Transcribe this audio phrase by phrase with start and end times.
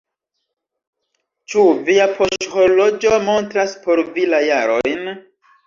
[1.53, 5.17] "Ĉu via poŝhorloĝo montras por vi la jarojn?"